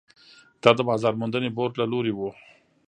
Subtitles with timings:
[0.63, 2.29] دا د بازار موندنې بورډ له لوري وو.